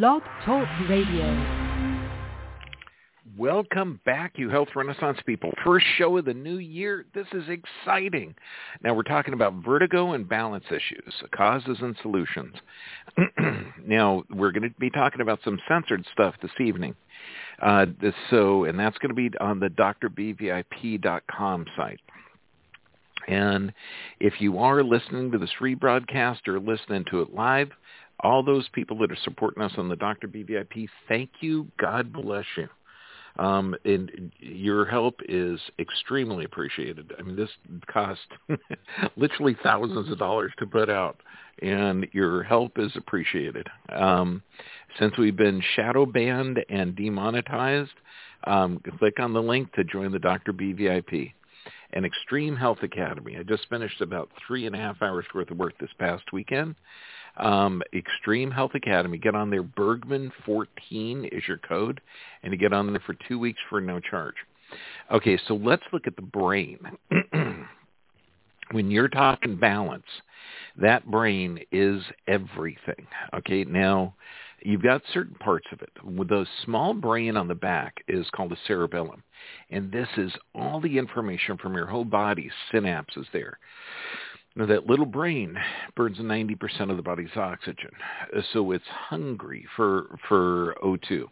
[0.00, 1.36] Blog Talk Radio.
[3.36, 5.52] Welcome back, you Health Renaissance people.
[5.62, 7.04] First show of the new year.
[7.14, 8.34] This is exciting.
[8.82, 12.54] Now we're talking about vertigo and balance issues, causes and solutions.
[13.86, 16.94] now we're going to be talking about some censored stuff this evening.
[17.60, 20.56] Uh, this, so, and that's going to be on the drbvip.com
[21.76, 22.00] site.
[23.28, 23.72] And
[24.20, 27.68] if you are listening to this rebroadcast or listening to it live,
[28.20, 30.28] all those people that are supporting us on the Dr.
[30.28, 31.66] BVIP, thank you.
[31.78, 32.68] God bless you.
[33.38, 37.12] Um, and your help is extremely appreciated.
[37.18, 37.48] I mean, this
[37.90, 38.20] cost
[39.16, 41.18] literally thousands of dollars to put out,
[41.62, 43.68] and your help is appreciated.
[43.88, 44.42] Um,
[44.98, 47.94] since we've been shadow banned and demonetized,
[48.44, 50.52] um, click on the link to join the Dr.
[50.52, 51.32] B VIP
[51.94, 53.36] and Extreme Health Academy.
[53.38, 56.74] I just finished about three and a half hours worth of work this past weekend
[57.36, 59.18] um, Extreme Health Academy.
[59.18, 59.62] Get on there.
[59.62, 62.00] Bergman14 is your code,
[62.42, 64.34] and you get on there for two weeks for no charge.
[65.10, 66.78] Okay, so let's look at the brain.
[68.72, 70.04] when you're talking balance,
[70.80, 73.06] that brain is everything.
[73.34, 74.14] Okay, now
[74.62, 75.90] you've got certain parts of it.
[76.04, 79.22] With the small brain on the back is called the cerebellum.
[79.70, 83.58] And this is all the information from your whole body, synapses there.
[84.54, 85.56] Now, that little brain
[85.96, 87.90] burns 90% of the body's oxygen,
[88.52, 91.24] so it's hungry for, for O2.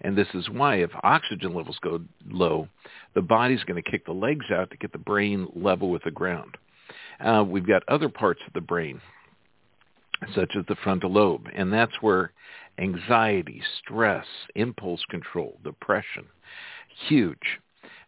[0.00, 2.68] And this is why if oxygen levels go low,
[3.14, 6.10] the body's going to kick the legs out to get the brain level with the
[6.10, 6.56] ground.
[7.20, 9.00] Uh, we've got other parts of the brain,
[10.34, 12.32] such as the frontal lobe, and that's where
[12.78, 16.26] anxiety, stress, impulse control, depression,
[17.08, 17.60] huge.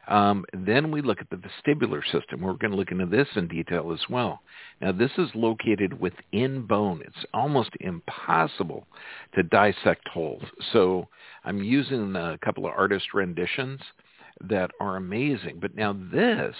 [0.09, 2.41] Um, then we look at the vestibular system.
[2.41, 4.41] We're going to look into this in detail as well.
[4.81, 7.03] Now, this is located within bone.
[7.07, 8.87] It's almost impossible
[9.35, 10.43] to dissect holes.
[10.73, 11.09] So
[11.45, 13.81] I'm using a couple of artist renditions
[14.49, 15.59] that are amazing.
[15.61, 16.55] But now this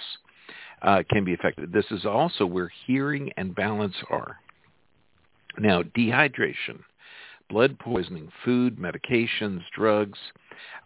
[0.81, 1.73] uh, can be affected.
[1.73, 4.37] This is also where hearing and balance are.
[5.57, 6.79] Now, dehydration,
[7.49, 10.19] blood poisoning, food, medications, drugs,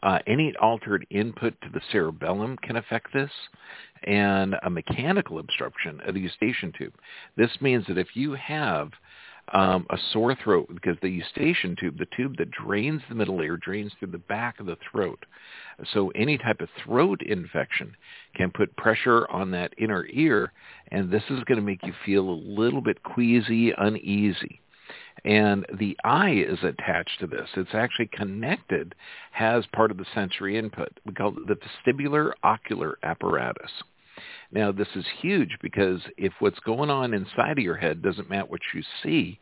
[0.02, 3.32] uh, any altered input to the cerebellum can affect this,
[4.04, 6.94] and a mechanical obstruction of the eustachian tube.
[7.38, 8.92] This means that if you have
[9.52, 13.58] um, a sore throat, because the eustachian tube, the tube that drains the middle ear,
[13.58, 15.26] drains through the back of the throat.
[15.94, 17.96] So any type of throat infection
[18.36, 20.54] can put pressure on that inner ear,
[20.92, 24.62] and this is going to make you feel a little bit queasy, uneasy.
[25.26, 27.50] And the eye is attached to this.
[27.56, 28.94] It's actually connected,
[29.32, 31.00] has part of the sensory input.
[31.06, 33.72] We call it the vestibular ocular apparatus.
[34.52, 38.46] Now, this is huge because if what's going on inside of your head doesn't match
[38.50, 39.40] what you see,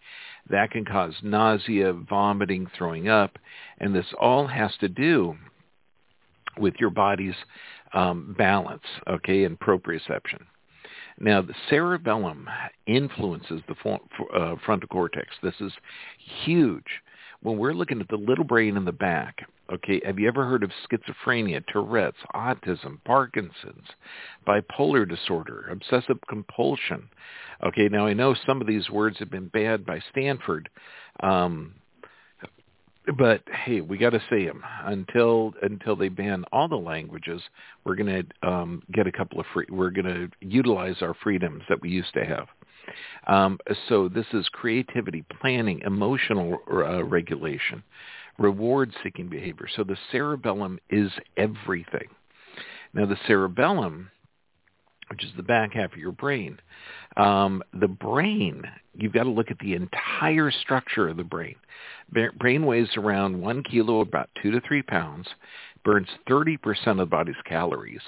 [0.50, 3.38] that can cause nausea, vomiting, throwing up,
[3.80, 5.36] and this all has to do
[6.58, 7.36] with your body's
[7.94, 10.44] um, balance, okay, and proprioception.
[11.22, 12.50] Now, the cerebellum
[12.88, 13.76] influences the
[14.36, 15.28] uh, frontal cortex.
[15.44, 15.72] This is
[16.44, 16.88] huge.
[17.44, 19.38] When we're looking at the little brain in the back,
[19.72, 23.86] okay, have you ever heard of schizophrenia, Tourette's, autism, Parkinson's,
[24.48, 27.08] bipolar disorder, obsessive compulsion?
[27.64, 30.70] Okay, now I know some of these words have been banned by Stanford,
[31.22, 31.76] um,
[33.18, 37.42] but hey, we got to say them until until they ban all the languages.
[37.84, 39.66] We're going to um, get a couple of free.
[39.70, 42.48] We're going to utilize our freedoms that we used to have.
[43.28, 47.84] Um, so this is creativity, planning, emotional uh, regulation,
[48.38, 49.68] reward-seeking behavior.
[49.76, 52.08] So the cerebellum is everything.
[52.94, 54.10] Now the cerebellum,
[55.12, 56.58] which is the back half of your brain,
[57.18, 58.64] um, the brain,
[58.96, 61.56] you've got to look at the entire structure of the brain.
[62.40, 65.28] Brain weighs around one kilo, about two to three pounds,
[65.84, 66.58] burns 30%
[66.88, 68.02] of the body's calories,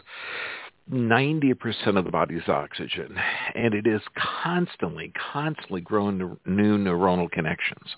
[0.92, 3.18] 90% of the body's oxygen,
[3.54, 4.02] and it is
[4.42, 7.96] constantly, constantly growing new neuronal connections.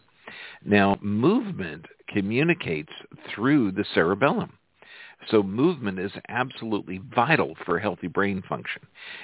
[0.63, 2.91] Now, movement communicates
[3.33, 4.57] through the cerebellum.
[5.29, 8.81] So movement is absolutely vital for healthy brain function.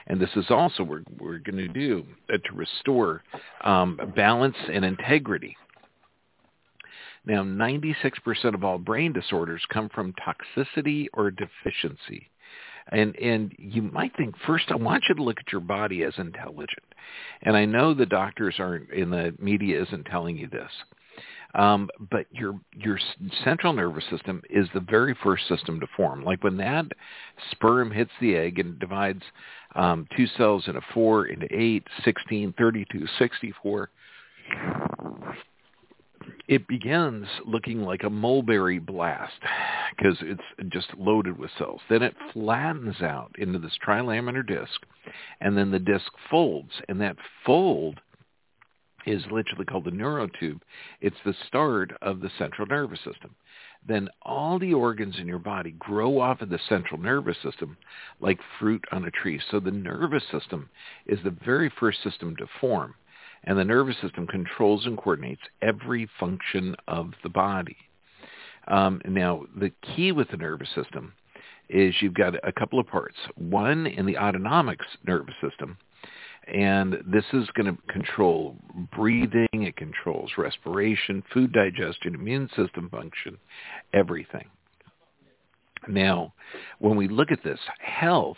[0.08, 3.24] And this is also what we're going to do uh, to restore
[3.64, 5.56] um, balance and integrity.
[7.26, 12.30] Now, 96% of all brain disorders come from toxicity or deficiency.
[12.88, 16.14] And and you might think first I want you to look at your body as
[16.18, 16.84] intelligent.
[17.44, 20.72] And I know the doctors aren't in the media isn't telling you this.
[21.54, 22.98] Um, but your your
[23.44, 26.24] central nervous system is the very first system to form.
[26.24, 26.86] Like when that
[27.52, 29.24] sperm hits the egg and divides
[29.76, 33.90] um, two cells into four, into eight, 16, 32, 64.
[36.48, 39.40] it begins looking like a mulberry blast
[39.96, 41.82] because it's just loaded with cells.
[41.90, 44.82] Then it flattens out into this trilaminar disc,
[45.40, 47.16] and then the disc folds, and that
[47.46, 48.00] fold
[49.06, 50.62] is literally called the neurotube.
[51.00, 53.36] It's the start of the central nervous system.
[53.88, 57.78] Then all the organs in your body grow off of the central nervous system
[58.20, 59.42] like fruit on a tree.
[59.50, 60.70] So the nervous system
[61.08, 62.96] is the very first system to form
[63.44, 67.78] and the nervous system controls and coordinates every function of the body.
[68.68, 71.14] Um, now, the key with the nervous system
[71.70, 73.16] is you've got a couple of parts.
[73.36, 75.78] One in the autonomic nervous system,
[76.48, 78.56] and this is going to control
[78.96, 83.38] breathing, it controls respiration, food digestion, immune system function,
[83.94, 84.46] everything.
[85.88, 86.34] Now,
[86.80, 88.38] when we look at this, health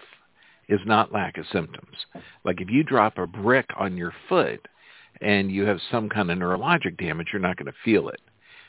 [0.69, 1.97] is not lack of symptoms.
[2.45, 4.67] Like if you drop a brick on your foot,
[5.21, 8.19] and you have some kind of neurologic damage, you're not going to feel it.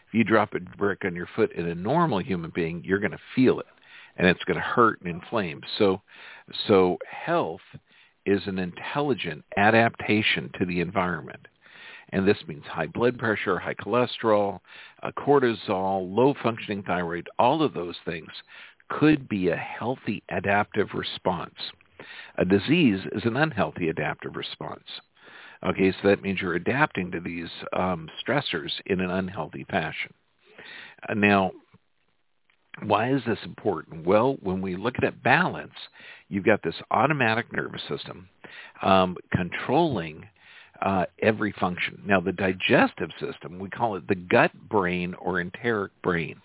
[0.09, 3.11] If you drop a brick on your foot in a normal human being, you're going
[3.13, 3.67] to feel it,
[4.17, 5.61] and it's going to hurt and inflame.
[5.79, 6.01] So,
[6.69, 7.61] so health
[8.27, 11.47] is an intelligent adaptation to the environment.
[12.11, 14.61] And this means high blood pressure, high cholesterol,
[15.03, 18.31] uh, cortisol, low functioning thyroid, all of those things
[18.89, 21.55] could be a healthy adaptive response.
[22.37, 24.85] A disease is an unhealthy adaptive response.
[25.67, 30.13] Okay, so that means you're adapting to these um, stressors in an unhealthy fashion.
[31.09, 31.53] Uh, now,
[32.83, 34.07] why is this important?
[34.07, 35.75] Well, when we look at balance,
[36.29, 38.29] you've got this automatic nervous system
[38.83, 40.27] um, controlling
[40.83, 42.03] uh, every function.
[42.05, 46.41] Now, the digestive system, we call it the gut brain or enteric brain.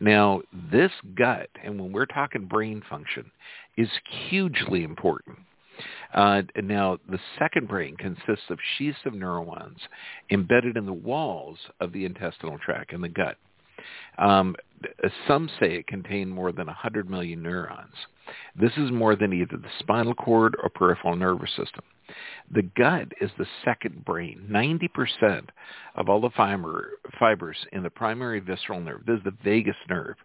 [0.00, 0.42] Now,
[0.72, 3.30] this gut, and when we're talking brain function,
[3.76, 3.88] is
[4.28, 5.38] hugely important.
[6.14, 9.78] Uh, now, the second brain consists of sheaths of neurons
[10.30, 13.36] embedded in the walls of the intestinal tract in the gut.
[14.18, 14.56] Um,
[15.26, 17.94] some say it contained more than 100 million neurons.
[18.54, 21.82] This is more than either the spinal cord or peripheral nervous system.
[22.50, 24.46] The gut is the second brain.
[24.50, 25.48] 90%
[25.96, 30.16] of all the fiber, fibers in the primary visceral nerve, this is the vagus nerve,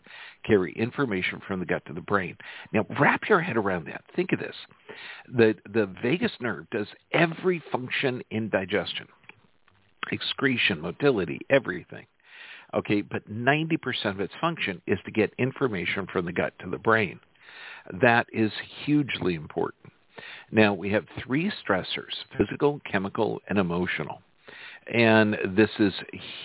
[0.46, 2.38] carry information from the gut to the brain.
[2.72, 4.04] Now, wrap your head around that.
[4.16, 4.56] Think of this.
[5.36, 9.08] The, the vagus nerve does every function in digestion,
[10.12, 12.06] excretion, motility, everything.
[12.74, 16.78] Okay, but 90% of its function is to get information from the gut to the
[16.78, 17.20] brain.
[18.02, 18.52] That is
[18.86, 19.94] hugely important.
[20.52, 24.22] Now, we have three stressors, physical, chemical, and emotional.
[24.94, 25.94] And this is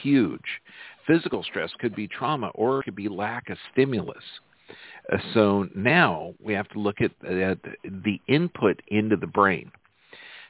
[0.03, 0.61] huge.
[1.07, 4.23] Physical stress could be trauma or it could be lack of stimulus.
[5.13, 9.71] Uh, so now we have to look at, at the input into the brain.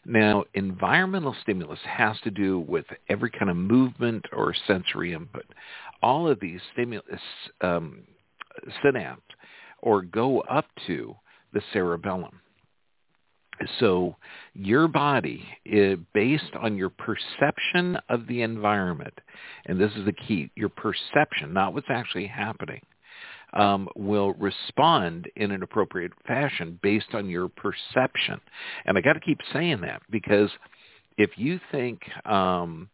[0.09, 5.45] Now, environmental stimulus has to do with every kind of movement or sensory input.
[6.03, 7.21] All of these stimulus
[7.61, 8.05] um,
[8.83, 9.21] synapse
[9.83, 11.15] or go up to
[11.53, 12.41] the cerebellum.
[13.81, 14.17] So
[14.55, 19.15] your body, is based on your perception of the environment,
[19.67, 22.81] and this is the key, your perception, not what's actually happening,
[23.55, 28.41] um, will respond in an appropriate fashion based on your perception.
[28.85, 30.51] And I got to keep saying that because
[31.17, 32.89] if you think, um,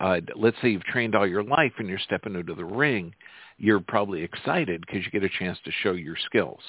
[0.00, 3.14] uh, let's say you've trained all your life and you're stepping into the ring,
[3.58, 6.60] you're probably excited because you get a chance to show your skills.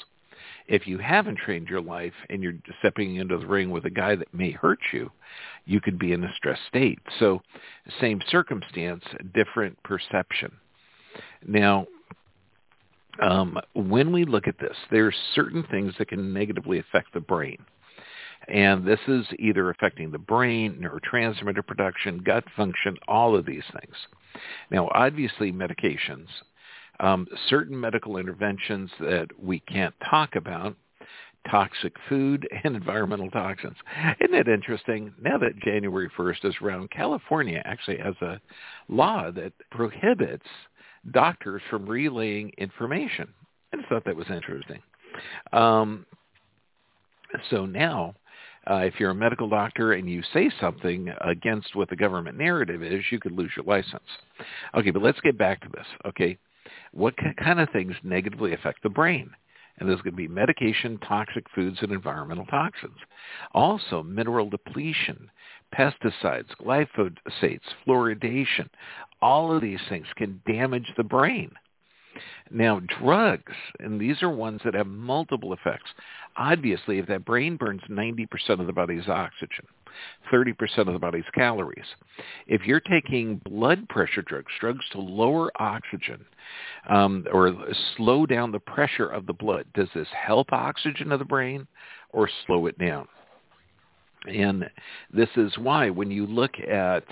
[0.68, 4.16] If you haven't trained your life and you're stepping into the ring with a guy
[4.16, 5.12] that may hurt you,
[5.66, 7.00] you could be in a stress state.
[7.20, 7.42] So
[8.00, 9.04] same circumstance,
[9.34, 10.52] different perception.
[11.46, 11.88] Now,
[13.22, 17.20] um, when we look at this, there are certain things that can negatively affect the
[17.20, 17.58] brain.
[18.48, 23.96] And this is either affecting the brain, neurotransmitter production, gut function, all of these things.
[24.72, 26.28] Now, obviously, medications
[27.00, 30.76] um, certain medical interventions that we can't talk about,
[31.50, 33.78] toxic food and environmental toxins.
[34.20, 35.14] Isn't it interesting?
[35.22, 38.40] Now that January 1st is around, California actually has a
[38.88, 40.46] law that prohibits
[41.12, 43.28] doctors from relaying information.
[43.74, 44.82] I just thought that was interesting.
[45.54, 46.06] Um,
[47.50, 48.16] so now,
[48.70, 52.84] uh, if you're a medical doctor and you say something against what the government narrative
[52.84, 54.04] is, you could lose your license.
[54.76, 55.86] Okay, but let's get back to this.
[56.06, 56.38] Okay,
[56.92, 59.30] what kind of things negatively affect the brain?
[59.78, 62.98] And there's going to be medication, toxic foods, and environmental toxins.
[63.54, 65.32] Also, mineral depletion,
[65.76, 68.70] pesticides, glyphosates, fluoridation.
[69.22, 71.52] All of these things can damage the brain.
[72.52, 75.92] Now, drugs, and these are ones that have multiple effects.
[76.36, 78.28] Obviously, if that brain burns 90%
[78.60, 79.66] of the body's oxygen,
[80.32, 81.86] 30% of the body's calories.
[82.48, 86.26] If you're taking blood pressure drugs, drugs to lower oxygen
[86.90, 87.54] um, or
[87.96, 91.68] slow down the pressure of the blood, does this help oxygen of the brain
[92.12, 93.08] or slow it down?
[94.28, 94.70] And
[95.14, 97.06] this is why when you look at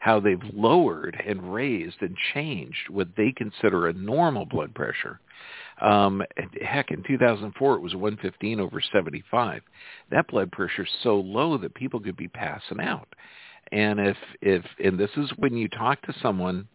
[0.00, 5.20] how they've lowered and raised and changed what they consider a normal blood pressure,
[5.80, 6.22] um,
[6.60, 9.62] heck, in 2004 it was 115 over 75.
[10.10, 13.08] That blood pressure is so low that people could be passing out.
[13.72, 16.68] And if if and this is when you talk to someone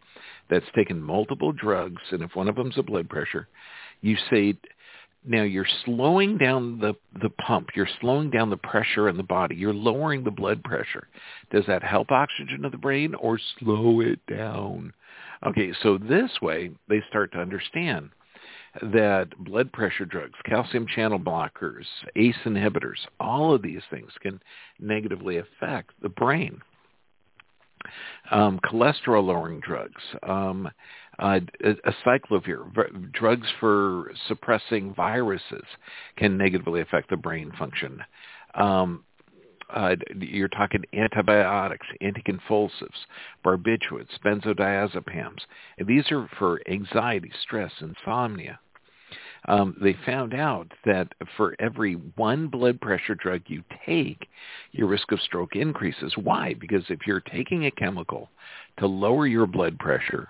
[0.49, 3.47] that's taken multiple drugs, and if one of them's a blood pressure,
[4.01, 4.57] you say,
[5.27, 7.69] now you're slowing down the the pump.
[7.75, 9.55] You're slowing down the pressure in the body.
[9.55, 11.07] You're lowering the blood pressure.
[11.51, 14.93] Does that help oxygen to the brain or slow it down?
[15.45, 18.09] Okay, so this way they start to understand
[18.81, 24.39] that blood pressure drugs, calcium channel blockers, ACE inhibitors, all of these things can
[24.79, 26.61] negatively affect the brain.
[28.31, 30.69] Um, cholesterol lowering drugs, um,
[31.19, 35.65] uh, acyclovir, drugs for suppressing viruses
[36.17, 38.03] can negatively affect the brain function.
[38.55, 39.03] Um,
[39.69, 43.05] uh, you're talking antibiotics, anticonvulsives,
[43.45, 45.39] barbiturates, benzodiazepams.
[45.77, 48.59] And these are for anxiety, stress, insomnia.
[49.47, 54.27] Um, they found out that for every one blood pressure drug you take,
[54.71, 56.13] your risk of stroke increases.
[56.17, 56.53] Why?
[56.53, 58.29] Because if you're taking a chemical
[58.79, 60.27] to lower your blood pressure,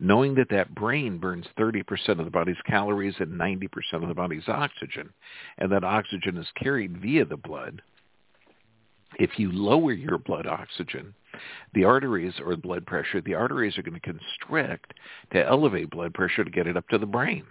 [0.00, 4.48] knowing that that brain burns 30% of the body's calories and 90% of the body's
[4.48, 5.10] oxygen,
[5.58, 7.80] and that oxygen is carried via the blood,
[9.18, 11.14] if you lower your blood oxygen,
[11.74, 14.94] the arteries or blood pressure, the arteries are going to constrict
[15.32, 17.44] to elevate blood pressure to get it up to the brain.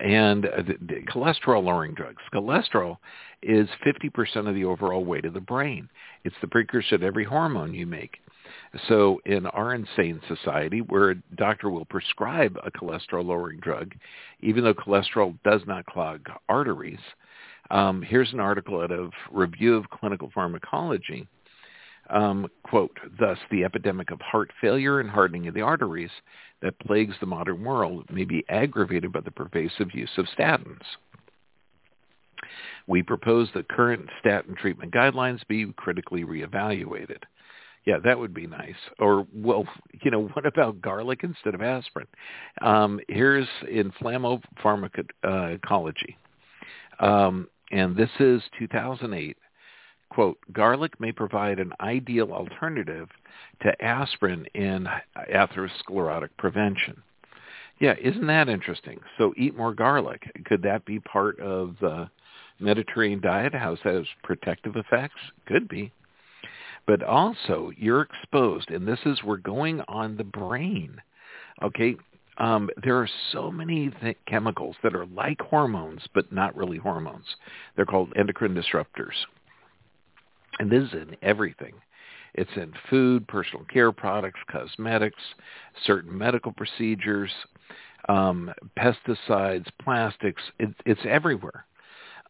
[0.00, 2.22] And the, the cholesterol lowering drugs.
[2.32, 2.96] Cholesterol
[3.42, 5.88] is 50% of the overall weight of the brain.
[6.24, 8.18] It's the precursor to every hormone you make.
[8.88, 13.94] So in our insane society, where a doctor will prescribe a cholesterol-lowering drug,
[14.40, 17.00] even though cholesterol does not clog arteries,
[17.70, 21.26] um, here's an article out of Review of Clinical Pharmacology.
[22.10, 26.10] Um, quote, thus the epidemic of heart failure and hardening of the arteries
[26.60, 30.82] that plagues the modern world may be aggravated by the pervasive use of statins.
[32.86, 37.22] We propose that current statin treatment guidelines be critically reevaluated.
[37.86, 38.74] Yeah, that would be nice.
[38.98, 39.64] Or, well,
[40.02, 42.08] you know, what about garlic instead of aspirin?
[42.60, 46.16] Um, here's Inflammopharmacology.
[46.98, 49.36] Um, and this is 2008.
[50.10, 53.08] Quote, garlic may provide an ideal alternative
[53.62, 54.88] to aspirin in
[55.32, 57.02] atherosclerotic prevention.
[57.78, 59.00] Yeah, isn't that interesting?
[59.16, 60.30] So eat more garlic.
[60.44, 62.10] Could that be part of the
[62.58, 63.54] Mediterranean diet?
[63.54, 65.20] How that has protective effects?
[65.46, 65.92] Could be
[66.86, 71.00] but also you're exposed, and this is we're going on the brain.
[71.62, 71.96] Okay,
[72.38, 77.26] um, there are so many th- chemicals that are like hormones, but not really hormones.
[77.76, 79.14] They're called endocrine disruptors,
[80.60, 81.72] and this is in everything.
[82.34, 85.20] It's in food, personal care products, cosmetics,
[85.84, 87.30] certain medical procedures,
[88.08, 90.42] um, pesticides, plastics.
[90.60, 91.64] It, it's everywhere.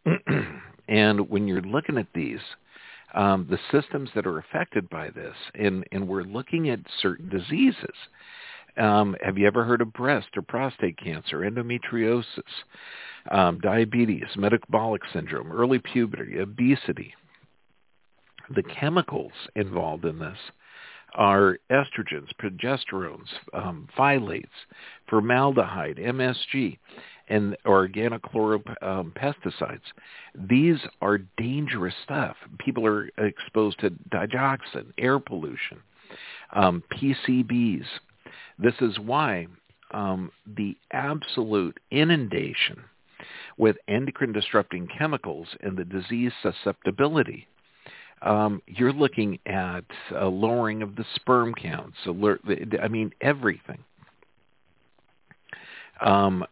[0.88, 2.38] and when you're looking at these,
[3.14, 7.94] um, the systems that are affected by this, and, and we're looking at certain diseases.
[8.76, 12.24] Um, have you ever heard of breast or prostate cancer, endometriosis,
[13.32, 17.12] um, diabetes, metabolic syndrome, early puberty, obesity?
[18.54, 20.38] The chemicals involved in this
[21.14, 24.46] are estrogens, progesterones, um, phthalates,
[25.08, 26.78] formaldehyde, MSG,
[27.28, 29.80] and organochloro um, pesticides.
[30.34, 32.36] These are dangerous stuff.
[32.58, 35.78] People are exposed to dioxin, air pollution,
[36.52, 37.86] um, PCBs.
[38.58, 39.46] This is why
[39.92, 42.82] um, the absolute inundation
[43.58, 47.46] with endocrine disrupting chemicals and the disease susceptibility
[48.22, 49.84] um, you're looking at
[50.16, 51.96] a lowering of the sperm counts.
[52.06, 52.40] Alert,
[52.82, 53.78] I mean, everything
[56.00, 56.44] um,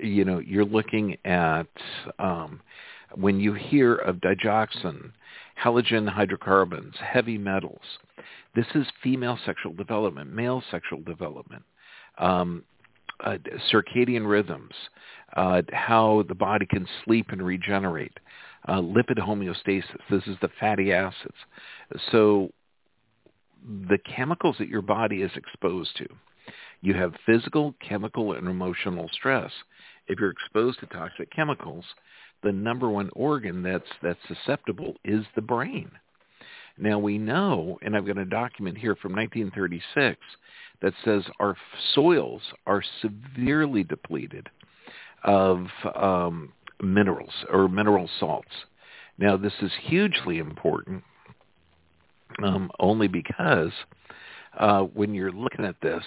[0.00, 1.66] you know, you're looking at
[2.18, 2.60] um,
[3.14, 5.12] when you hear of dioxin,
[5.62, 7.80] halogen hydrocarbons, heavy metals.
[8.54, 11.62] This is female sexual development, male sexual development,
[12.18, 12.62] um,
[13.24, 13.38] uh,
[13.72, 14.74] circadian rhythms,
[15.36, 18.18] uh, how the body can sleep and regenerate,
[18.68, 19.84] uh, lipid homeostasis.
[20.10, 21.34] This is the fatty acids.
[22.10, 22.50] So
[23.88, 26.06] the chemicals that your body is exposed to
[26.82, 29.52] you have physical, chemical, and emotional stress.
[30.08, 31.84] If you're exposed to toxic chemicals,
[32.42, 35.90] the number one organ that's that's susceptible is the brain.
[36.76, 40.18] Now we know, and I've got a document here from 1936
[40.80, 41.56] that says our
[41.94, 44.48] soils are severely depleted
[45.22, 46.52] of um,
[46.82, 48.52] minerals or mineral salts.
[49.18, 51.04] Now this is hugely important
[52.42, 53.72] um, only because
[54.58, 56.02] uh, when you're looking at this,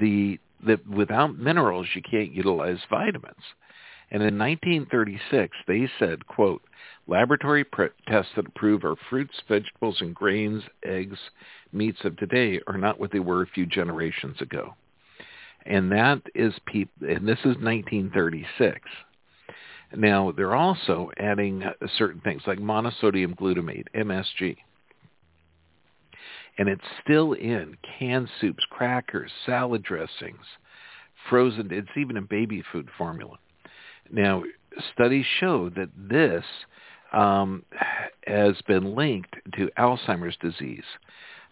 [0.00, 0.38] the
[0.90, 3.42] without minerals you can't utilize vitamins.
[4.10, 6.62] And in 1936, they said, quote,
[7.08, 11.18] laboratory pre- tests that prove our fruits, vegetables, and grains, eggs,
[11.72, 14.74] meats of today are not what they were a few generations ago.
[15.66, 18.80] And that is, and this is 1936.
[19.94, 21.62] Now, they're also adding
[21.96, 24.56] certain things like monosodium glutamate, MSG.
[26.58, 30.44] And it's still in canned soups, crackers, salad dressings,
[31.28, 33.36] frozen, it's even in baby food formula.
[34.10, 34.42] Now,
[34.94, 36.44] studies show that this
[37.12, 37.64] um,
[38.26, 40.84] has been linked to Alzheimer's disease,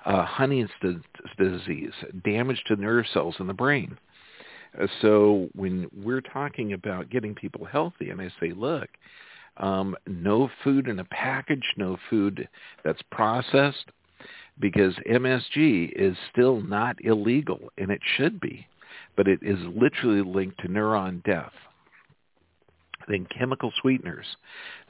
[0.05, 1.05] uh, Huntington's
[1.39, 1.93] disease,
[2.25, 3.99] damage to nerve cells in the brain.
[4.81, 8.89] Uh, so when we're talking about getting people healthy, and I say, look,
[9.57, 12.49] um, no food in a package, no food
[12.85, 13.87] that's processed,
[14.59, 18.67] because MSG is still not illegal, and it should be,
[19.17, 21.53] but it is literally linked to neuron death.
[23.09, 24.27] Then chemical sweeteners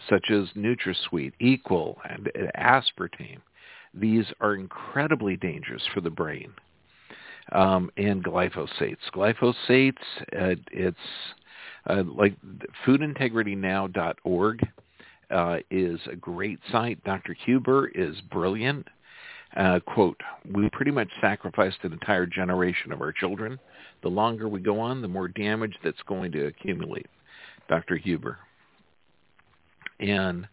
[0.09, 3.41] such as NutraSweet, Equal, and aspartame.
[3.93, 6.53] These are incredibly dangerous for the brain.
[7.53, 8.97] Um, and glyphosates.
[9.15, 9.93] Glyphosates,
[10.33, 10.97] uh, it's
[11.89, 12.35] uh, like
[12.87, 14.67] foodintegritynow.org
[15.31, 17.03] uh, is a great site.
[17.05, 17.37] Dr.
[17.45, 18.89] Huber is brilliant.
[19.57, 20.21] Uh, quote,
[20.53, 23.59] we pretty much sacrificed an entire generation of our children.
[24.03, 27.07] The longer we go on, the more damage that's going to accumulate.
[27.69, 27.97] Dr.
[27.97, 28.39] Huber.
[30.01, 30.47] And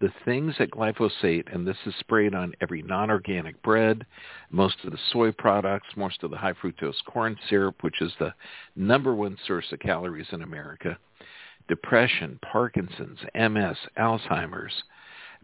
[0.00, 4.06] the things that glyphosate, and this is sprayed on every non-organic bread,
[4.50, 8.32] most of the soy products, most of the high fructose corn syrup, which is the
[8.76, 10.98] number one source of calories in America,
[11.68, 14.82] depression, Parkinson's, MS, Alzheimer's,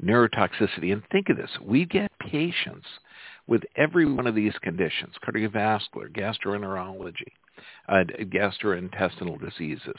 [0.02, 0.92] neurotoxicity.
[0.92, 2.86] And think of this, we get patients
[3.46, 7.32] with every one of these conditions, cardiovascular, gastroenterology,
[7.88, 9.96] uh, gastrointestinal diseases,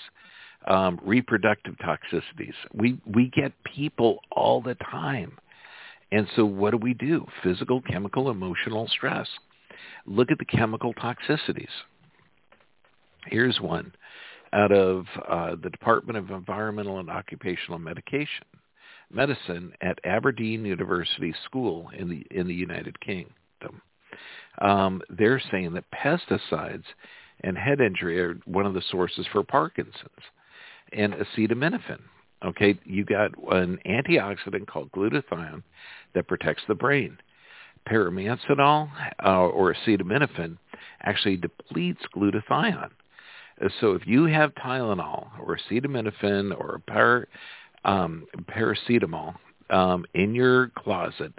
[0.65, 2.53] um, reproductive toxicities.
[2.73, 5.37] We we get people all the time,
[6.11, 7.25] and so what do we do?
[7.43, 9.27] Physical, chemical, emotional stress.
[10.05, 11.67] Look at the chemical toxicities.
[13.27, 13.93] Here's one
[14.53, 18.45] out of uh, the Department of Environmental and Occupational Medication
[19.11, 23.81] Medicine at Aberdeen University School in the in the United Kingdom.
[24.59, 26.83] Um, they're saying that pesticides
[27.41, 29.93] and head injury are one of the sources for Parkinson's
[30.93, 31.99] and acetaminophen.
[32.45, 35.63] Okay, you got an antioxidant called glutathione
[36.13, 37.17] that protects the brain.
[37.89, 38.89] Pyrimethamine
[39.25, 40.57] uh, or acetaminophen
[41.01, 42.91] actually depletes glutathione.
[43.79, 47.27] So if you have Tylenol or acetaminophen or par,
[47.85, 49.35] um, paracetamol
[49.69, 51.33] um, in your closet,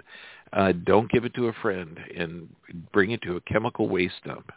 [0.51, 2.49] uh, don't give it to a friend and
[2.91, 4.51] bring it to a chemical waste dump.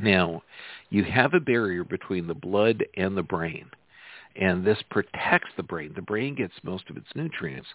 [0.00, 0.42] Now,
[0.90, 3.66] you have a barrier between the blood and the brain,
[4.36, 5.92] and this protects the brain.
[5.94, 7.68] The brain gets most of its nutrients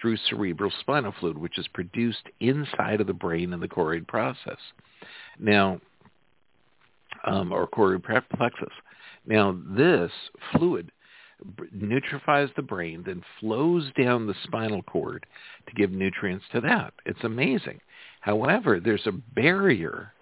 [0.00, 4.58] through cerebral spinal fluid, which is produced inside of the brain in the choroid process.
[5.38, 5.80] Now,
[7.24, 8.72] um, or choroid plexus.
[9.26, 10.10] Now, this
[10.52, 10.90] fluid
[11.76, 15.26] nutrifies the brain, then flows down the spinal cord
[15.66, 16.94] to give nutrients to that.
[17.06, 17.80] It's amazing.
[18.20, 20.12] However, there's a barrier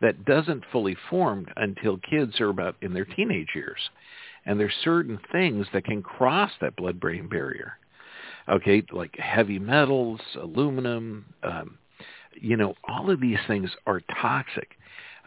[0.00, 3.80] that doesn't fully form until kids are about in their teenage years.
[4.44, 7.78] And there's certain things that can cross that blood-brain barrier.
[8.48, 11.78] Okay, like heavy metals, aluminum, um,
[12.40, 14.76] you know, all of these things are toxic.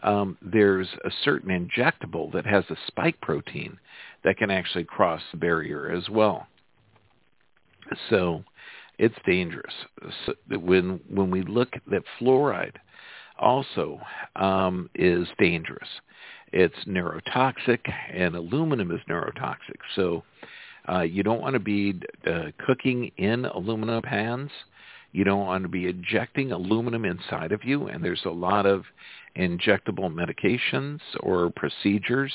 [0.02, 3.78] Um, there's a certain injectable that has a spike protein
[4.24, 6.46] that can actually cross the barrier as well.
[8.08, 8.44] So
[8.98, 9.74] it's dangerous.
[10.24, 12.76] So when when we look at fluoride,
[13.40, 14.00] also
[14.36, 15.88] um, is dangerous.
[16.52, 17.80] It's neurotoxic,
[18.12, 19.78] and aluminum is neurotoxic.
[19.94, 20.24] So
[20.88, 24.50] uh, you don't want to be uh, cooking in aluminum pans.
[25.12, 28.84] You don't want to be injecting aluminum inside of you, and there's a lot of
[29.36, 32.32] injectable medications or procedures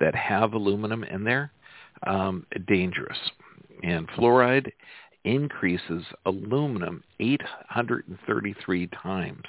[0.00, 1.52] that have aluminum in there.
[2.06, 3.18] Um, dangerous.
[3.82, 4.70] And fluoride
[5.24, 9.44] increases aluminum 833 times.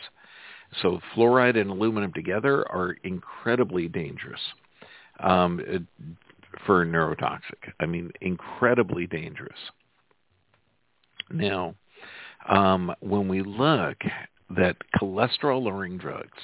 [0.82, 4.41] So fluoride and aluminum together are incredibly dangerous
[5.19, 5.88] um,
[6.65, 7.73] for neurotoxic.
[7.79, 9.58] I mean, incredibly dangerous.
[11.32, 11.75] Now,
[12.47, 13.97] um, when we look
[14.49, 16.38] that cholesterol-lowering drugs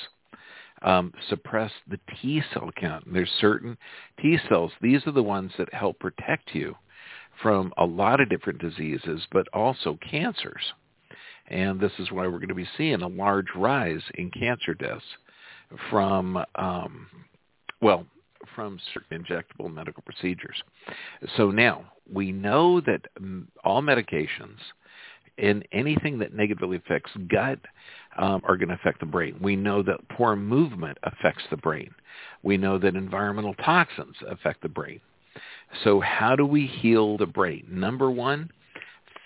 [0.81, 3.05] um, suppress the T cell count.
[3.05, 3.77] And there's certain
[4.21, 4.71] T cells.
[4.81, 6.75] These are the ones that help protect you
[7.41, 10.73] from a lot of different diseases, but also cancers.
[11.47, 15.03] And this is why we're going to be seeing a large rise in cancer deaths
[15.89, 17.07] from, um,
[17.81, 18.05] well,
[18.55, 20.55] from certain injectable medical procedures.
[21.37, 23.01] So now we know that
[23.63, 24.57] all medications
[25.37, 27.59] and anything that negatively affects gut
[28.17, 29.37] um, are going to affect the brain.
[29.41, 31.93] We know that poor movement affects the brain.
[32.43, 35.01] We know that environmental toxins affect the brain.
[35.83, 37.65] So how do we heal the brain?
[37.69, 38.49] Number one,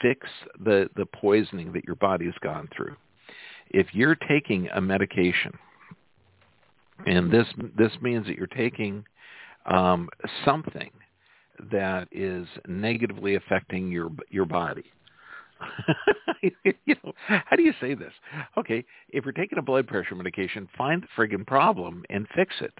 [0.02, 0.28] fix
[0.64, 2.96] the, the poisoning that your body has gone through.
[3.70, 5.52] If you're taking a medication,
[7.06, 9.06] and this this means that you're taking
[9.66, 10.10] um,
[10.44, 10.90] something
[11.72, 14.86] that is negatively affecting your your body.
[16.42, 18.14] you know, how do you say this?
[18.58, 22.74] Okay, if you're taking a blood pressure medication, find the friggin' problem and fix it.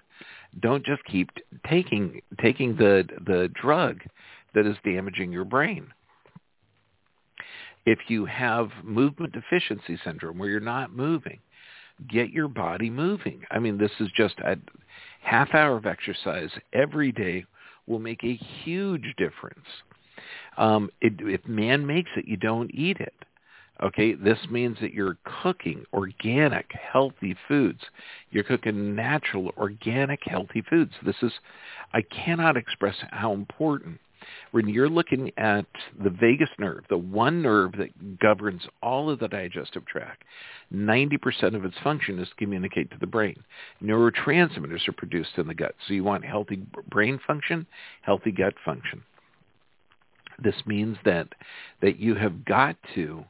[0.60, 1.30] Don't just keep
[1.68, 4.00] taking taking the the drug
[4.54, 5.92] that is damaging your brain.
[7.86, 11.38] If you have movement deficiency syndrome where you're not moving,
[12.08, 13.42] get your body moving.
[13.50, 14.56] I mean, this is just a
[15.22, 17.44] half hour of exercise every day
[17.86, 19.66] will make a huge difference.
[20.56, 23.14] Um, it, if man makes it, you don't eat it.
[23.82, 27.80] Okay, this means that you're cooking organic, healthy foods.
[28.30, 30.92] You're cooking natural, organic, healthy foods.
[31.04, 31.32] This is,
[31.94, 33.98] I cannot express how important.
[34.50, 35.66] When you're looking at
[36.02, 40.24] the vagus nerve, the one nerve that governs all of the digestive tract,
[40.72, 43.42] 90% of its function is to communicate to the brain.
[43.82, 45.74] Neurotransmitters are produced in the gut.
[45.86, 47.66] So you want healthy brain function,
[48.02, 49.02] healthy gut function.
[50.42, 51.28] This means that
[51.82, 53.24] that you have got to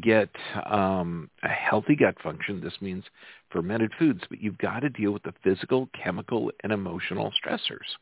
[0.00, 0.30] get
[0.70, 2.60] um, a healthy gut function.
[2.60, 3.04] This means
[3.50, 7.96] fermented foods, but you've got to deal with the physical, chemical, and emotional stressors.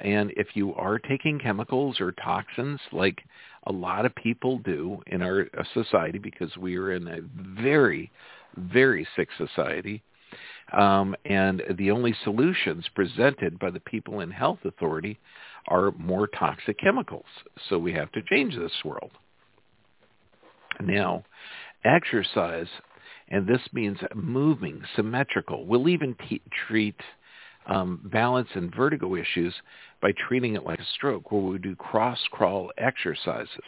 [0.00, 3.18] And if you are taking chemicals or toxins like
[3.66, 7.18] a lot of people do in our uh, society because we are in a
[7.62, 8.10] very,
[8.56, 10.02] very sick society,
[10.72, 15.18] um, and the only solutions presented by the people in health authority
[15.66, 17.24] are more toxic chemicals.
[17.68, 19.10] So we have to change this world.
[20.80, 21.24] Now,
[21.84, 22.68] exercise,
[23.28, 25.66] and this means moving, symmetrical.
[25.66, 27.00] We'll even t- treat
[27.68, 29.54] um, balance and vertigo issues
[30.00, 33.64] by treating it like a stroke, where we do cross-crawl exercises,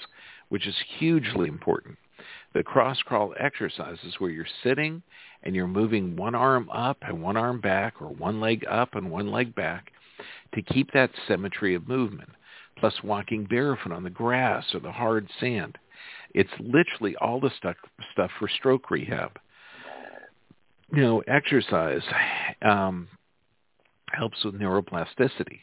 [0.49, 1.97] which is hugely important.
[2.55, 5.03] The cross-crawl exercises where you're sitting
[5.43, 9.11] and you're moving one arm up and one arm back or one leg up and
[9.11, 9.93] one leg back
[10.55, 12.31] to keep that symmetry of movement,
[12.79, 15.79] plus walking barefoot on the grass or the hard sand.
[16.35, 17.77] It's literally all the stuff,
[18.13, 19.39] stuff for stroke rehab.
[20.93, 22.03] You know, exercise
[22.63, 23.09] um,
[24.13, 25.61] helps with neuroplasticity.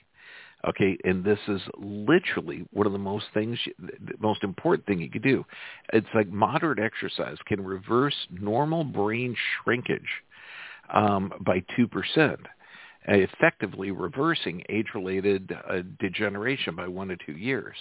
[0.68, 5.10] Okay, and this is literally one of the most things, the most important thing you
[5.10, 5.46] could do.
[5.94, 10.02] It's like moderate exercise can reverse normal brain shrinkage
[10.92, 12.40] um, by two percent
[13.08, 17.76] effectively reversing age-related uh, degeneration by one to two years.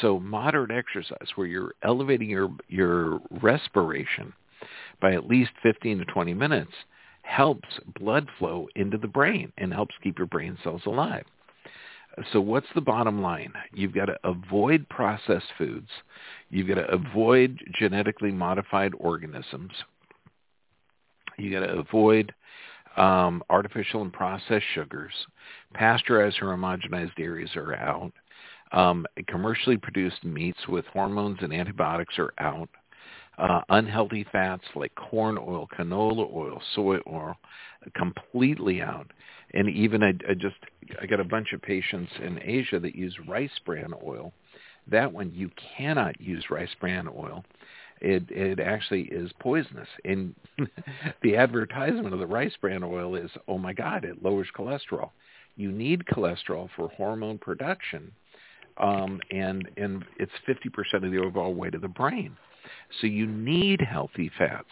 [0.00, 4.32] So moderate exercise where you're elevating your, your respiration
[5.00, 6.72] by at least 15 to 20 minutes
[7.28, 7.68] helps
[8.00, 11.24] blood flow into the brain and helps keep your brain cells alive.
[12.32, 13.52] So what's the bottom line?
[13.72, 15.90] You've got to avoid processed foods.
[16.48, 19.72] You've got to avoid genetically modified organisms.
[21.36, 22.34] You've got to avoid
[22.96, 25.12] um, artificial and processed sugars.
[25.74, 28.12] Pasteurized or homogenized dairies are out.
[28.72, 32.70] Um, commercially produced meats with hormones and antibiotics are out.
[33.38, 37.36] Uh, unhealthy fats like corn oil, canola oil, soy oil,
[37.94, 39.10] completely out.
[39.54, 40.56] And even I, I just
[41.00, 44.32] I got a bunch of patients in Asia that use rice bran oil.
[44.90, 47.44] That one you cannot use rice bran oil
[48.00, 49.88] it it actually is poisonous.
[50.04, 50.34] And
[51.22, 55.10] the advertisement of the rice bran oil is, oh my God, it lowers cholesterol.
[55.56, 58.12] You need cholesterol for hormone production,
[58.76, 62.36] um, and and it's 50% of the overall weight of the brain.
[63.00, 64.66] So you need healthy fats.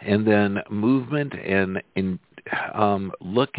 [0.00, 1.82] And then movement and
[2.74, 3.54] um, look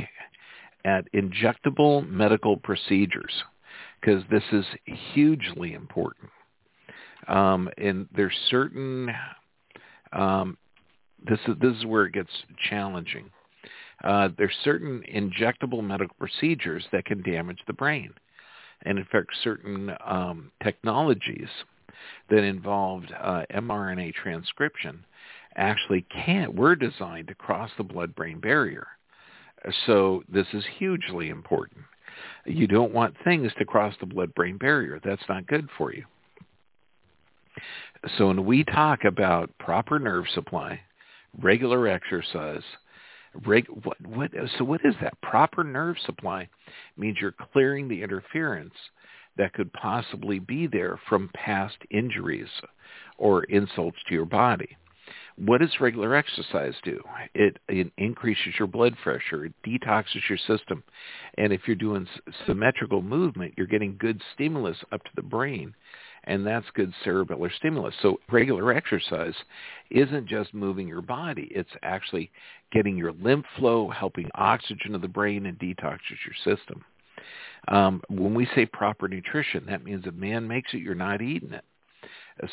[0.86, 3.44] at injectable medical procedures
[4.00, 4.66] because this is
[5.14, 6.30] hugely important.
[7.28, 9.10] Um, and there's certain
[10.14, 10.58] um,
[11.28, 12.30] this is this is where it gets
[12.70, 13.30] challenging.
[14.04, 18.14] Uh, there's certain injectable medical procedures that can damage the brain,
[18.84, 21.50] and in fact, certain um, technologies
[22.30, 25.06] that involved uh, mRNA transcription
[25.56, 28.88] actually can't, were designed to cross the blood-brain barrier.
[29.86, 31.82] So this is hugely important.
[32.46, 35.00] You don't want things to cross the blood-brain barrier.
[35.04, 36.06] That's not good for you.
[38.18, 40.80] So when we talk about proper nerve supply,
[41.42, 42.62] regular exercise,
[43.46, 45.20] reg, what, what, so what is that?
[45.22, 46.48] Proper nerve supply
[46.98, 48.74] means you're clearing the interference
[49.38, 52.50] that could possibly be there from past injuries
[53.18, 54.78] or insults to your body.
[55.38, 57.00] What does regular exercise do?
[57.36, 59.46] It, it increases your blood pressure.
[59.46, 60.84] It detoxes your system.
[61.38, 62.08] And if you're doing
[62.48, 65.76] symmetrical movement, you're getting good stimulus up to the brain.
[66.24, 67.94] And that's good cerebellar stimulus.
[68.02, 69.36] So regular exercise
[69.92, 71.48] isn't just moving your body.
[71.52, 72.32] It's actually
[72.72, 76.84] getting your lymph flow, helping oxygen to the brain, and detoxes your system.
[77.70, 81.54] Um, when we say proper nutrition, that means if man makes it, you're not eating
[81.54, 81.66] it.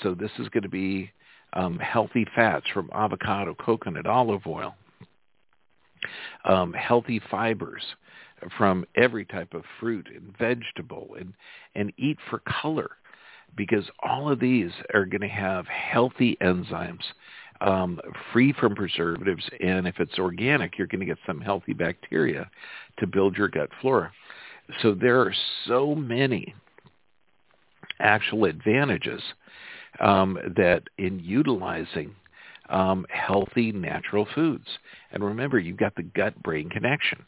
[0.03, 1.11] So this is going to be
[1.53, 4.75] um, healthy fats from avocado, coconut, olive oil,
[6.45, 7.83] um, healthy fibers
[8.59, 11.33] from every type of fruit and vegetable, and,
[11.75, 12.91] and eat for color
[13.57, 17.05] because all of these are going to have healthy enzymes
[17.61, 18.01] um,
[18.33, 22.51] free from preservatives, and if it's organic, you're going to get some healthy bacteria
[22.99, 24.11] to build your gut flora.
[24.83, 25.35] So there are
[25.67, 26.55] so many
[28.01, 29.23] actual advantages
[30.01, 32.15] um, that in utilizing
[32.69, 34.67] um, healthy natural foods.
[35.13, 37.25] And remember, you've got the gut-brain connection.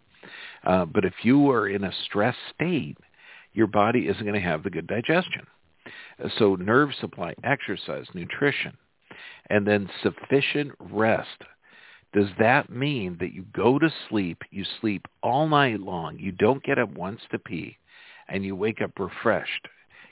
[0.64, 2.96] Uh, but if you are in a stress state,
[3.52, 5.46] your body isn't going to have the good digestion.
[6.38, 8.76] So nerve supply, exercise, nutrition,
[9.50, 11.42] and then sufficient rest.
[12.16, 16.64] Does that mean that you go to sleep, you sleep all night long, you don't
[16.64, 17.76] get up once to pee,
[18.28, 19.68] and you wake up refreshed?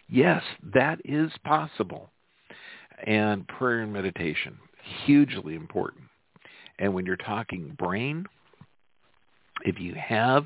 [0.07, 0.43] Yes,
[0.75, 2.11] that is possible
[3.07, 4.59] and prayer and meditation,
[5.07, 6.05] hugely important.
[6.79, 8.27] And when you're talking brain,
[9.63, 10.45] if you have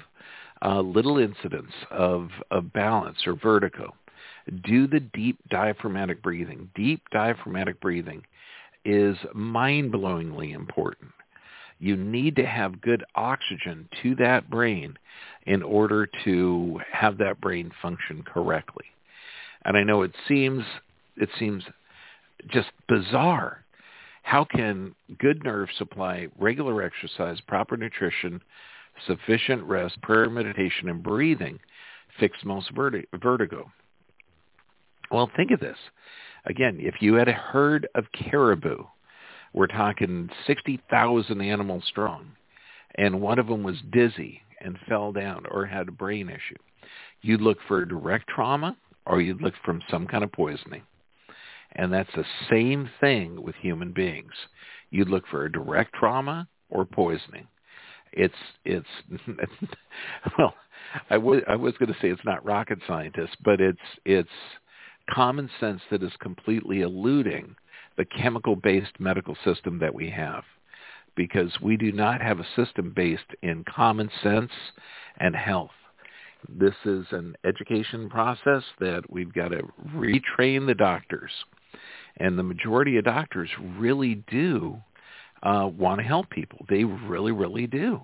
[0.65, 3.97] uh, little incidents of, of balance or vertigo,
[4.63, 6.71] do the deep diaphragmatic breathing.
[6.77, 8.23] Deep diaphragmatic breathing
[8.85, 11.11] is mind-blowingly important.
[11.79, 14.97] You need to have good oxygen to that brain
[15.47, 18.85] in order to have that brain function correctly.
[19.65, 20.65] And I know it seems
[21.17, 21.65] it seems
[22.49, 23.65] just bizarre.
[24.23, 28.43] How can good nerve supply, regular exercise, proper nutrition,
[29.07, 31.59] sufficient rest, prayer, meditation, and breathing
[32.21, 33.71] fix most vertigo?
[35.11, 35.79] Well, think of this.
[36.45, 38.85] Again, if you had a herd of caribou,
[39.53, 42.33] we're talking 60,000 animals strong,
[42.97, 46.57] and one of them was dizzy and fell down or had a brain issue,
[47.23, 50.83] you'd look for direct trauma or you'd look from some kind of poisoning.
[51.73, 54.33] And that's the same thing with human beings.
[54.91, 57.47] You'd look for a direct trauma or poisoning.
[58.13, 58.35] It's
[58.65, 58.87] it's
[60.39, 60.55] well,
[61.11, 64.29] I was I was going to say it's not rocket scientists, but it's it's
[65.11, 67.55] common sense that is completely eluding
[67.99, 70.45] the chemical-based medical system that we have
[71.17, 74.53] because we do not have a system based in common sense
[75.19, 75.73] and health.
[76.49, 79.63] This is an education process that we've got to
[79.95, 81.33] retrain the doctors
[82.19, 84.77] and the majority of doctors really do
[85.43, 86.65] uh, want to help people.
[86.69, 88.01] They really, really do,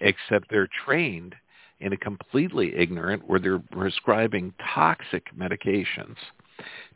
[0.00, 1.34] except they're trained
[1.80, 6.16] in a completely ignorant where they're prescribing toxic medications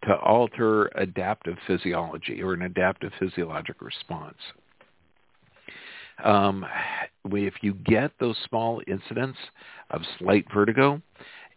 [0.04, 4.38] to alter adaptive physiology or an adaptive physiologic response.
[6.24, 6.64] Um,
[7.24, 9.38] if you get those small incidents
[9.90, 11.00] of slight vertigo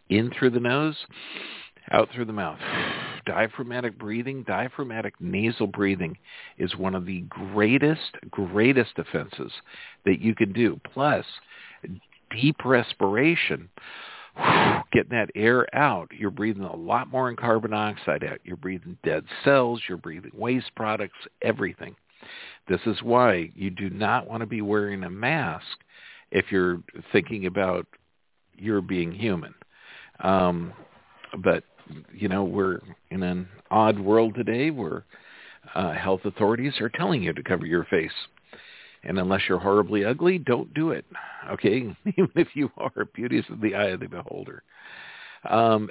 [0.08, 0.96] in through the nose,
[1.92, 2.58] out through the mouth.
[3.26, 6.16] Diaphragmatic breathing, diaphragmatic nasal breathing
[6.58, 9.50] is one of the greatest, greatest defenses
[10.04, 10.80] that you can do.
[10.94, 11.24] Plus,
[12.30, 13.68] deep respiration,
[14.92, 18.40] getting that air out, you're breathing a lot more in carbon dioxide out.
[18.44, 21.96] You're breathing dead cells, you're breathing waste products, everything.
[22.68, 25.64] This is why you do not want to be wearing a mask
[26.30, 27.86] if you're thinking about
[28.56, 29.54] your being human.
[30.20, 30.72] Um,
[31.44, 31.64] but
[32.12, 35.04] you know, we're in an odd world today where
[35.74, 38.10] uh, health authorities are telling you to cover your face.
[39.06, 41.06] And unless you're horribly ugly, don't do it.
[41.50, 41.96] Okay?
[42.06, 44.62] Even if you are, beauty is in the eye of the beholder.
[45.48, 45.88] Um,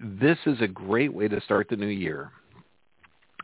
[0.00, 2.30] this is a great way to start the new year.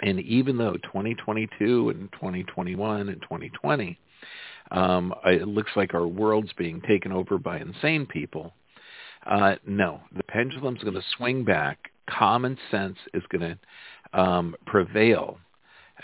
[0.00, 3.98] And even though 2022 and 2021 and 2020,
[4.70, 8.52] um, it looks like our world's being taken over by insane people,
[9.26, 13.58] uh, no, the pendulum's going to swing back common sense is going
[14.14, 15.38] to um, prevail.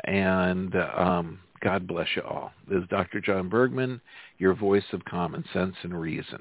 [0.04, 2.52] And um, God bless you all.
[2.68, 3.22] This is Dr.
[3.22, 3.98] John Bergman,
[4.36, 6.40] your voice of common sense and reason.